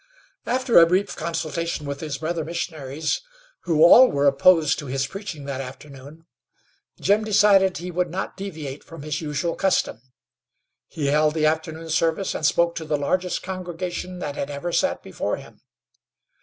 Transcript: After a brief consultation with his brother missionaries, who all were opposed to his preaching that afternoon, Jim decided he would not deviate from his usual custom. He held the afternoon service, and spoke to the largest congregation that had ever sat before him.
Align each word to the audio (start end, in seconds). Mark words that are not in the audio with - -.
After 0.47 0.79
a 0.79 0.87
brief 0.87 1.15
consultation 1.15 1.85
with 1.85 1.99
his 1.99 2.17
brother 2.17 2.43
missionaries, 2.43 3.21
who 3.65 3.83
all 3.83 4.09
were 4.11 4.25
opposed 4.25 4.79
to 4.79 4.87
his 4.87 5.05
preaching 5.05 5.45
that 5.45 5.61
afternoon, 5.61 6.25
Jim 6.99 7.23
decided 7.23 7.77
he 7.77 7.91
would 7.91 8.09
not 8.09 8.35
deviate 8.35 8.83
from 8.83 9.03
his 9.03 9.21
usual 9.21 9.53
custom. 9.55 10.01
He 10.87 11.05
held 11.05 11.35
the 11.35 11.45
afternoon 11.45 11.91
service, 11.91 12.33
and 12.33 12.43
spoke 12.47 12.73
to 12.77 12.85
the 12.85 12.97
largest 12.97 13.43
congregation 13.43 14.17
that 14.17 14.33
had 14.35 14.49
ever 14.49 14.71
sat 14.71 15.03
before 15.03 15.35
him. 15.37 15.61